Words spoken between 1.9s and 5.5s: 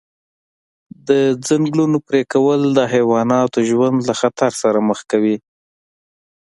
پرېکول د حیواناتو ژوند له خطر سره مخ کوي.